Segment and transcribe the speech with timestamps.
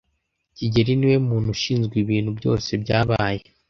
[0.55, 3.41] kigeli niwe muntu ushinzwe ibintu byose byabaye.